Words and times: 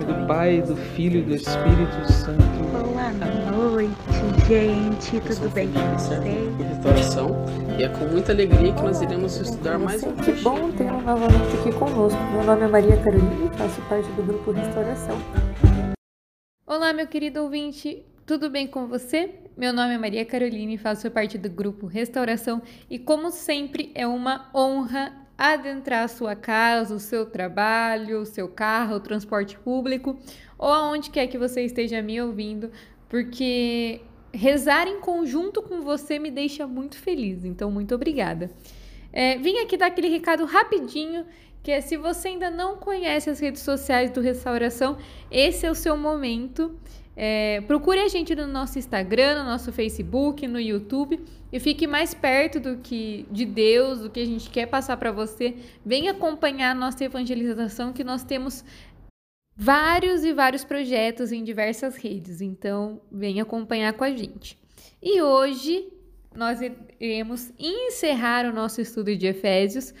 Nome 0.00 0.04
do 0.04 0.26
Pai, 0.26 0.62
do 0.62 0.76
Filho 0.76 1.20
e 1.20 1.22
do 1.22 1.34
Espírito 1.34 2.12
Santo. 2.12 2.42
Boa 2.72 3.72
noite, 3.72 3.90
gente. 4.48 5.20
Tudo 5.20 5.50
bem 5.52 5.70
com 5.72 5.80
vocês? 5.98 6.56
Restauração 6.58 7.44
e 7.78 7.82
é 7.82 7.88
com 7.88 8.06
muita 8.06 8.32
alegria 8.32 8.72
que 8.72 8.82
nós 8.82 9.00
iremos 9.02 9.36
estudar 9.36 9.78
mais 9.78 10.02
um 10.02 10.14
Que 10.16 10.32
bom 10.32 10.70
tê-lo 10.72 11.00
novamente 11.02 11.56
aqui 11.60 11.72
conosco. 11.72 12.20
Meu 12.32 12.44
nome 12.44 12.62
é 12.64 12.68
Maria 12.68 12.96
Carolina 12.96 13.52
e 13.52 13.58
faço 13.58 13.80
parte 13.82 14.08
do 14.12 14.22
grupo 14.22 14.50
Restauração. 14.52 15.16
Olá, 16.66 16.92
meu 16.92 17.06
querido 17.06 17.42
ouvinte, 17.42 18.04
tudo 18.24 18.48
bem 18.48 18.66
com 18.66 18.86
você? 18.86 19.34
Meu 19.56 19.72
nome 19.72 19.94
é 19.94 19.98
Maria 19.98 20.24
Carolina 20.24 20.72
e 20.72 20.78
faço 20.78 21.10
parte 21.10 21.36
do 21.36 21.50
grupo 21.50 21.86
Restauração 21.86 22.62
e, 22.88 22.98
como 22.98 23.30
sempre, 23.30 23.90
é 23.94 24.06
uma 24.06 24.48
honra 24.54 25.12
adentrar 25.40 26.04
a 26.04 26.08
sua 26.08 26.36
casa, 26.36 26.94
o 26.94 27.00
seu 27.00 27.24
trabalho, 27.24 28.20
o 28.20 28.26
seu 28.26 28.46
carro, 28.46 28.96
o 28.96 29.00
transporte 29.00 29.58
público 29.58 30.18
ou 30.58 30.68
aonde 30.68 31.08
quer 31.08 31.26
que 31.28 31.38
você 31.38 31.64
esteja 31.64 32.02
me 32.02 32.20
ouvindo, 32.20 32.70
porque 33.08 34.02
rezar 34.34 34.86
em 34.86 35.00
conjunto 35.00 35.62
com 35.62 35.80
você 35.80 36.18
me 36.18 36.30
deixa 36.30 36.66
muito 36.66 36.98
feliz, 36.98 37.42
então 37.42 37.70
muito 37.70 37.94
obrigada. 37.94 38.50
É, 39.10 39.38
vim 39.38 39.56
aqui 39.56 39.78
dar 39.78 39.86
aquele 39.86 40.08
recado 40.08 40.44
rapidinho, 40.44 41.24
que 41.62 41.70
é 41.70 41.80
se 41.80 41.96
você 41.96 42.28
ainda 42.28 42.50
não 42.50 42.76
conhece 42.76 43.28
as 43.30 43.38
redes 43.38 43.62
sociais 43.62 44.10
do 44.10 44.20
Restauração, 44.20 44.96
esse 45.30 45.66
é 45.66 45.70
o 45.70 45.74
seu 45.74 45.96
momento. 45.96 46.78
É, 47.16 47.60
procure 47.62 48.00
a 48.00 48.08
gente 48.08 48.34
no 48.34 48.46
nosso 48.46 48.78
Instagram, 48.78 49.42
no 49.42 49.50
nosso 49.50 49.70
Facebook, 49.72 50.46
no 50.46 50.58
YouTube 50.58 51.22
e 51.52 51.60
fique 51.60 51.86
mais 51.86 52.14
perto 52.14 52.60
do 52.60 52.78
que 52.78 53.26
de 53.30 53.44
Deus, 53.44 54.00
do 54.00 54.10
que 54.10 54.20
a 54.20 54.24
gente 54.24 54.48
quer 54.48 54.66
passar 54.66 54.96
para 54.96 55.12
você. 55.12 55.54
Venha 55.84 56.12
acompanhar 56.12 56.70
a 56.70 56.74
nossa 56.74 57.04
evangelização, 57.04 57.92
que 57.92 58.04
nós 58.04 58.24
temos 58.24 58.64
vários 59.54 60.24
e 60.24 60.32
vários 60.32 60.64
projetos 60.64 61.32
em 61.32 61.44
diversas 61.44 61.96
redes. 61.96 62.40
Então, 62.40 63.02
venha 63.12 63.42
acompanhar 63.42 63.92
com 63.92 64.04
a 64.04 64.10
gente. 64.10 64.56
E 65.02 65.20
hoje 65.20 65.92
nós 66.34 66.60
iremos 66.98 67.52
encerrar 67.58 68.46
o 68.46 68.52
nosso 68.52 68.80
estudo 68.80 69.14
de 69.14 69.26
Efésios. 69.26 69.92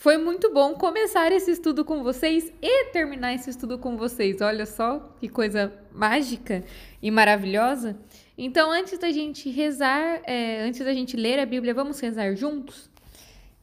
Foi 0.00 0.16
muito 0.16 0.54
bom 0.54 0.74
começar 0.74 1.32
esse 1.32 1.50
estudo 1.50 1.84
com 1.84 2.04
vocês 2.04 2.52
e 2.62 2.84
terminar 2.92 3.34
esse 3.34 3.50
estudo 3.50 3.80
com 3.80 3.96
vocês. 3.96 4.40
Olha 4.40 4.64
só 4.64 5.00
que 5.18 5.28
coisa 5.28 5.72
mágica 5.92 6.62
e 7.02 7.10
maravilhosa. 7.10 7.98
Então, 8.38 8.70
antes 8.70 8.96
da 8.96 9.10
gente 9.10 9.50
rezar, 9.50 10.22
é, 10.22 10.60
antes 10.62 10.84
da 10.84 10.94
gente 10.94 11.16
ler 11.16 11.40
a 11.40 11.44
Bíblia, 11.44 11.74
vamos 11.74 11.98
rezar 11.98 12.32
juntos? 12.36 12.88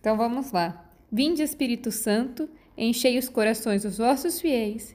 Então, 0.02 0.18
vamos 0.18 0.52
lá. 0.52 0.86
Vinde, 1.10 1.42
Espírito 1.42 1.90
Santo, 1.90 2.50
enchei 2.78 3.18
os 3.18 3.30
corações 3.30 3.84
dos 3.84 3.98
vossos 3.98 4.42
fiéis 4.42 4.94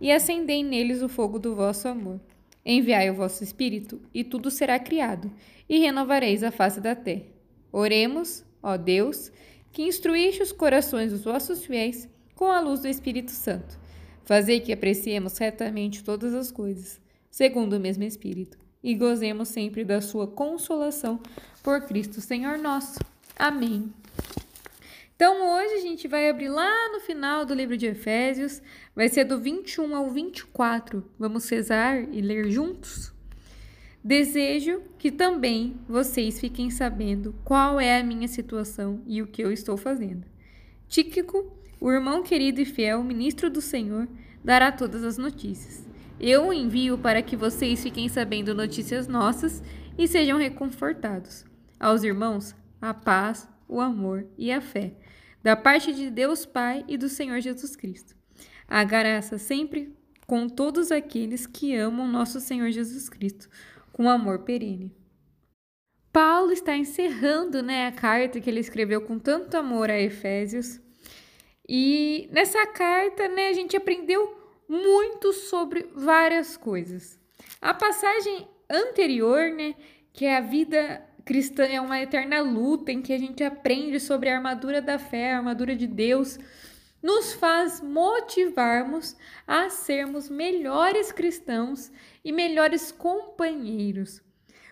e 0.00 0.10
acendei 0.10 0.64
neles 0.64 1.02
o 1.02 1.08
fogo 1.08 1.38
do 1.38 1.54
vosso 1.54 1.86
amor. 1.86 2.18
Enviai 2.64 3.10
o 3.10 3.14
vosso 3.14 3.44
Espírito, 3.44 4.00
e 4.14 4.24
tudo 4.24 4.50
será 4.50 4.78
criado, 4.78 5.30
e 5.68 5.78
renovareis 5.80 6.42
a 6.42 6.50
face 6.50 6.80
da 6.80 6.94
terra. 6.94 7.26
Oremos, 7.70 8.42
ó 8.62 8.78
Deus, 8.78 9.30
que 9.72 9.82
instruíste 9.82 10.42
os 10.42 10.52
corações 10.52 11.12
dos 11.12 11.24
vossos 11.24 11.64
fiéis 11.64 12.08
com 12.34 12.46
a 12.46 12.60
luz 12.60 12.80
do 12.80 12.88
Espírito 12.88 13.30
Santo. 13.30 13.78
Fazei 14.24 14.60
que 14.60 14.72
apreciemos 14.72 15.38
retamente 15.38 16.04
todas 16.04 16.34
as 16.34 16.50
coisas, 16.50 17.00
segundo 17.30 17.74
o 17.74 17.80
mesmo 17.80 18.04
Espírito, 18.04 18.58
e 18.82 18.94
gozemos 18.94 19.48
sempre 19.48 19.84
da 19.84 20.00
sua 20.00 20.26
consolação 20.26 21.20
por 21.62 21.80
Cristo 21.82 22.20
Senhor 22.20 22.58
nosso. 22.58 23.00
Amém. 23.36 23.92
Então 25.16 25.56
hoje 25.56 25.74
a 25.74 25.80
gente 25.80 26.06
vai 26.06 26.30
abrir 26.30 26.48
lá 26.48 26.92
no 26.92 27.00
final 27.00 27.44
do 27.44 27.52
livro 27.52 27.76
de 27.76 27.86
Efésios, 27.86 28.62
vai 28.94 29.08
ser 29.08 29.24
do 29.24 29.38
21 29.40 29.96
ao 29.96 30.08
24. 30.10 31.04
Vamos 31.18 31.48
rezar 31.48 32.02
e 32.12 32.20
ler 32.20 32.48
juntos? 32.50 33.12
Desejo 34.02 34.82
que 34.96 35.10
também 35.10 35.76
vocês 35.88 36.38
fiquem 36.40 36.70
sabendo 36.70 37.34
qual 37.44 37.80
é 37.80 37.98
a 37.98 38.04
minha 38.04 38.28
situação 38.28 39.02
e 39.06 39.20
o 39.20 39.26
que 39.26 39.42
eu 39.42 39.52
estou 39.52 39.76
fazendo. 39.76 40.24
Tíquico, 40.88 41.52
o 41.80 41.90
irmão 41.90 42.22
querido 42.22 42.60
e 42.60 42.64
fiel, 42.64 43.02
ministro 43.02 43.50
do 43.50 43.60
Senhor, 43.60 44.08
dará 44.42 44.72
todas 44.72 45.04
as 45.04 45.18
notícias. 45.18 45.86
Eu 46.20 46.48
o 46.48 46.52
envio 46.52 46.98
para 46.98 47.22
que 47.22 47.36
vocês 47.36 47.82
fiquem 47.82 48.08
sabendo 48.08 48.54
notícias 48.54 49.06
nossas 49.06 49.62
e 49.96 50.08
sejam 50.08 50.38
reconfortados. 50.38 51.44
Aos 51.78 52.02
irmãos, 52.02 52.54
a 52.80 52.94
paz, 52.94 53.48
o 53.68 53.80
amor 53.80 54.26
e 54.36 54.50
a 54.50 54.60
fé, 54.60 54.94
da 55.42 55.54
parte 55.54 55.92
de 55.92 56.10
Deus 56.10 56.46
Pai 56.46 56.84
e 56.88 56.96
do 56.96 57.08
Senhor 57.08 57.40
Jesus 57.40 57.76
Cristo. 57.76 58.16
A 58.66 58.82
graça 58.82 59.38
sempre 59.38 59.94
com 60.26 60.48
todos 60.48 60.90
aqueles 60.90 61.46
que 61.46 61.74
amam 61.74 62.06
nosso 62.06 62.40
Senhor 62.40 62.70
Jesus 62.70 63.08
Cristo, 63.08 63.48
com 63.98 64.08
amor 64.08 64.44
perene. 64.44 64.94
Paulo 66.12 66.52
está 66.52 66.76
encerrando 66.76 67.64
né, 67.64 67.88
a 67.88 67.92
carta 67.92 68.40
que 68.40 68.48
ele 68.48 68.60
escreveu 68.60 69.00
com 69.00 69.18
tanto 69.18 69.56
amor 69.56 69.90
a 69.90 69.98
Efésios. 69.98 70.80
E 71.68 72.28
nessa 72.30 72.64
carta 72.68 73.26
né, 73.26 73.48
a 73.48 73.52
gente 73.52 73.76
aprendeu 73.76 74.38
muito 74.68 75.32
sobre 75.32 75.90
várias 75.96 76.56
coisas. 76.56 77.18
A 77.60 77.74
passagem 77.74 78.46
anterior, 78.70 79.50
né, 79.50 79.74
que 80.12 80.24
é 80.24 80.36
a 80.36 80.42
vida 80.42 81.04
cristã 81.24 81.64
é 81.64 81.80
uma 81.80 82.00
eterna 82.00 82.40
luta 82.40 82.92
em 82.92 83.02
que 83.02 83.12
a 83.12 83.18
gente 83.18 83.42
aprende 83.42 83.98
sobre 83.98 84.28
a 84.28 84.36
armadura 84.36 84.80
da 84.80 84.96
fé, 84.96 85.32
a 85.32 85.38
armadura 85.38 85.74
de 85.74 85.88
Deus, 85.88 86.38
nos 87.02 87.32
faz 87.32 87.80
motivarmos 87.80 89.16
a 89.46 89.70
sermos 89.70 90.28
melhores 90.28 91.12
cristãos 91.12 91.92
e 92.24 92.32
melhores 92.32 92.90
companheiros. 92.90 94.20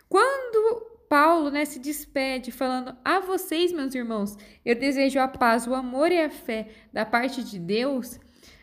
Quando 0.08 0.96
Paulo 1.08 1.50
né, 1.50 1.64
se 1.64 1.78
despede 1.78 2.50
falando 2.50 2.96
a 3.04 3.20
vocês, 3.20 3.72
meus 3.72 3.94
irmãos, 3.94 4.36
eu 4.64 4.74
desejo 4.74 5.20
a 5.20 5.28
paz, 5.28 5.66
o 5.66 5.74
amor 5.74 6.10
e 6.10 6.20
a 6.20 6.30
fé 6.30 6.68
da 6.92 7.06
parte 7.06 7.44
de 7.44 7.58
Deus, 7.58 8.18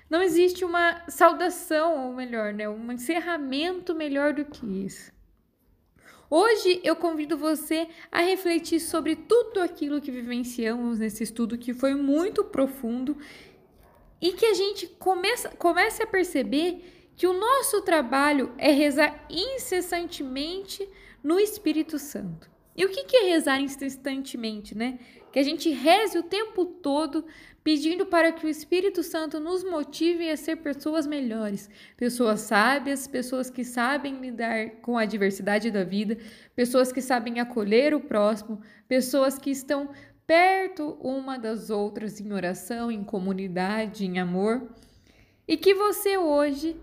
não 0.09 0.21
existe 0.21 0.63
uma 0.63 1.01
saudação, 1.07 2.07
ou 2.07 2.13
melhor, 2.13 2.53
né, 2.53 2.67
um 2.67 2.91
encerramento 2.91 3.95
melhor 3.95 4.33
do 4.33 4.45
que 4.45 4.65
isso. 4.85 5.11
Hoje 6.29 6.81
eu 6.83 6.95
convido 6.95 7.37
você 7.37 7.87
a 8.11 8.21
refletir 8.21 8.79
sobre 8.79 9.15
tudo 9.15 9.61
aquilo 9.61 10.01
que 10.01 10.11
vivenciamos 10.11 10.99
nesse 10.99 11.23
estudo 11.23 11.57
que 11.57 11.73
foi 11.73 11.93
muito 11.93 12.43
profundo 12.43 13.17
e 14.23 14.31
que 14.31 14.45
a 14.45 14.53
gente 14.53 14.87
começa, 14.87 15.49
comece 15.49 16.01
a 16.01 16.07
perceber 16.07 17.11
que 17.13 17.27
o 17.27 17.33
nosso 17.33 17.81
trabalho 17.81 18.53
é 18.57 18.71
rezar 18.71 19.27
incessantemente 19.29 20.87
no 21.21 21.37
Espírito 21.37 21.99
Santo. 21.99 22.49
E 22.73 22.85
o 22.85 22.89
que 22.89 23.17
é 23.17 23.29
rezar 23.29 23.59
incessantemente, 23.59 24.75
né? 24.75 24.97
Que 25.29 25.39
a 25.39 25.43
gente 25.43 25.69
reze 25.71 26.17
o 26.17 26.23
tempo 26.23 26.65
todo 26.65 27.25
pedindo 27.65 28.05
para 28.05 28.31
que 28.31 28.45
o 28.45 28.49
Espírito 28.49 29.03
Santo 29.03 29.41
nos 29.41 29.61
motive 29.61 30.29
a 30.29 30.37
ser 30.37 30.55
pessoas 30.57 31.05
melhores, 31.05 31.69
pessoas 31.97 32.39
sábias, 32.41 33.05
pessoas 33.05 33.49
que 33.49 33.65
sabem 33.65 34.21
lidar 34.21 34.69
com 34.81 34.97
a 34.97 35.03
diversidade 35.03 35.69
da 35.69 35.83
vida, 35.83 36.17
pessoas 36.55 36.93
que 36.93 37.01
sabem 37.01 37.41
acolher 37.41 37.93
o 37.93 37.99
próximo, 37.99 38.61
pessoas 38.87 39.37
que 39.37 39.51
estão 39.51 39.89
perto 40.25 40.97
uma 41.01 41.37
das 41.37 41.69
outras 41.69 42.19
em 42.19 42.31
oração, 42.31 42.91
em 42.91 43.03
comunidade, 43.03 44.05
em 44.05 44.19
amor. 44.19 44.69
E 45.47 45.57
que 45.57 45.73
você 45.73 46.17
hoje 46.17 46.75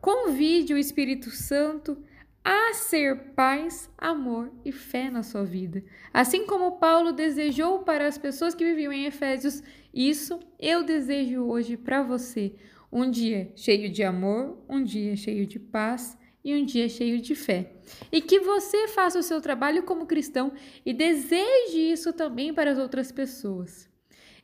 convide 0.00 0.74
o 0.74 0.78
Espírito 0.78 1.30
Santo 1.30 1.96
a 2.44 2.74
ser 2.74 3.34
paz, 3.34 3.88
amor 3.96 4.50
e 4.64 4.72
fé 4.72 5.10
na 5.10 5.22
sua 5.22 5.44
vida. 5.44 5.82
Assim 6.12 6.44
como 6.44 6.78
Paulo 6.78 7.12
desejou 7.12 7.80
para 7.80 8.06
as 8.06 8.18
pessoas 8.18 8.54
que 8.54 8.64
viviam 8.64 8.92
em 8.92 9.06
Efésios, 9.06 9.62
isso 9.94 10.40
eu 10.58 10.82
desejo 10.82 11.44
hoje 11.44 11.76
para 11.76 12.02
você. 12.02 12.54
Um 12.90 13.10
dia 13.10 13.52
cheio 13.54 13.90
de 13.90 14.02
amor, 14.02 14.58
um 14.68 14.82
dia 14.82 15.16
cheio 15.16 15.46
de 15.46 15.58
paz 15.58 16.18
e 16.44 16.54
um 16.54 16.64
dia 16.64 16.88
cheio 16.88 17.20
de 17.20 17.34
fé. 17.34 17.72
E 18.10 18.20
que 18.20 18.40
você 18.40 18.88
faça 18.88 19.18
o 19.18 19.22
seu 19.22 19.40
trabalho 19.40 19.82
como 19.82 20.06
cristão 20.06 20.52
e 20.84 20.92
deseje 20.92 21.78
isso 21.78 22.12
também 22.12 22.52
para 22.52 22.72
as 22.72 22.78
outras 22.78 23.12
pessoas. 23.12 23.91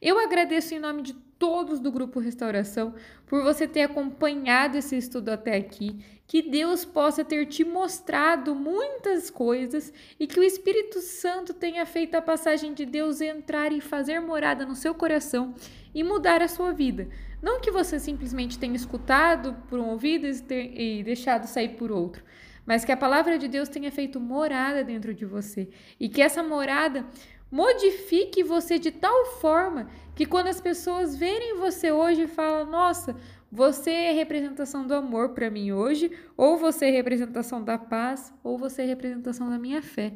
Eu 0.00 0.16
agradeço 0.16 0.72
em 0.74 0.78
nome 0.78 1.02
de 1.02 1.12
todos 1.12 1.80
do 1.80 1.90
Grupo 1.90 2.20
Restauração 2.20 2.94
por 3.26 3.42
você 3.42 3.66
ter 3.66 3.82
acompanhado 3.82 4.76
esse 4.76 4.96
estudo 4.96 5.28
até 5.30 5.56
aqui. 5.56 5.98
Que 6.24 6.40
Deus 6.40 6.84
possa 6.84 7.24
ter 7.24 7.46
te 7.46 7.64
mostrado 7.64 8.54
muitas 8.54 9.28
coisas 9.28 9.92
e 10.18 10.26
que 10.28 10.38
o 10.38 10.44
Espírito 10.44 11.00
Santo 11.00 11.52
tenha 11.52 11.84
feito 11.84 12.14
a 12.14 12.22
passagem 12.22 12.74
de 12.74 12.86
Deus 12.86 13.20
entrar 13.20 13.72
e 13.72 13.80
fazer 13.80 14.20
morada 14.20 14.64
no 14.64 14.76
seu 14.76 14.94
coração 14.94 15.54
e 15.92 16.04
mudar 16.04 16.42
a 16.42 16.48
sua 16.48 16.72
vida. 16.72 17.08
Não 17.42 17.60
que 17.60 17.70
você 17.70 17.98
simplesmente 17.98 18.56
tenha 18.56 18.76
escutado 18.76 19.56
por 19.68 19.80
um 19.80 19.88
ouvido 19.88 20.28
e 20.50 21.02
deixado 21.02 21.46
sair 21.46 21.70
por 21.70 21.90
outro, 21.90 22.22
mas 22.64 22.84
que 22.84 22.92
a 22.92 22.96
palavra 22.96 23.36
de 23.36 23.48
Deus 23.48 23.68
tenha 23.68 23.90
feito 23.90 24.20
morada 24.20 24.84
dentro 24.84 25.12
de 25.12 25.24
você 25.24 25.68
e 25.98 26.08
que 26.08 26.22
essa 26.22 26.42
morada 26.42 27.04
modifique 27.50 28.42
você 28.42 28.78
de 28.78 28.90
tal 28.90 29.26
forma 29.40 29.88
que 30.14 30.26
quando 30.26 30.48
as 30.48 30.60
pessoas 30.60 31.16
verem 31.16 31.56
você 31.56 31.90
hoje 31.90 32.26
falam: 32.26 32.70
"Nossa, 32.70 33.16
você 33.50 33.90
é 33.90 34.12
representação 34.12 34.86
do 34.86 34.94
amor 34.94 35.30
para 35.30 35.50
mim 35.50 35.72
hoje, 35.72 36.10
ou 36.36 36.56
você 36.56 36.86
é 36.86 36.90
representação 36.90 37.62
da 37.62 37.78
paz, 37.78 38.32
ou 38.42 38.58
você 38.58 38.82
é 38.82 38.86
representação 38.86 39.48
da 39.48 39.58
minha 39.58 39.82
fé". 39.82 40.12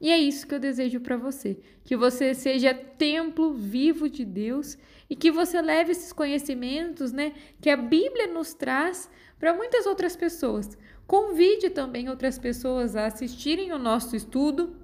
E 0.00 0.10
é 0.10 0.18
isso 0.18 0.48
que 0.48 0.54
eu 0.54 0.58
desejo 0.58 0.98
para 0.98 1.16
você, 1.16 1.56
que 1.84 1.96
você 1.96 2.34
seja 2.34 2.74
templo 2.74 3.54
vivo 3.54 4.08
de 4.08 4.24
Deus 4.24 4.76
e 5.08 5.14
que 5.14 5.30
você 5.30 5.62
leve 5.62 5.92
esses 5.92 6.12
conhecimentos, 6.12 7.12
né, 7.12 7.32
que 7.60 7.70
a 7.70 7.76
Bíblia 7.76 8.26
nos 8.26 8.52
traz 8.52 9.08
para 9.38 9.54
muitas 9.54 9.86
outras 9.86 10.16
pessoas. 10.16 10.76
Convide 11.06 11.70
também 11.70 12.08
outras 12.08 12.36
pessoas 12.36 12.96
a 12.96 13.06
assistirem 13.06 13.72
o 13.72 13.78
nosso 13.78 14.16
estudo 14.16 14.74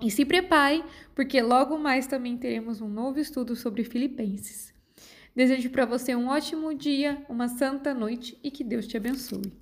e 0.00 0.10
se 0.10 0.24
prepare, 0.24 0.84
porque 1.14 1.40
logo 1.42 1.78
mais 1.78 2.06
também 2.06 2.36
teremos 2.36 2.80
um 2.80 2.88
novo 2.88 3.18
estudo 3.18 3.56
sobre 3.56 3.84
Filipenses. 3.84 4.72
Desejo 5.34 5.70
para 5.70 5.86
você 5.86 6.14
um 6.14 6.28
ótimo 6.28 6.74
dia, 6.74 7.24
uma 7.28 7.48
santa 7.48 7.94
noite 7.94 8.38
e 8.42 8.50
que 8.50 8.64
Deus 8.64 8.86
te 8.86 8.96
abençoe. 8.96 9.52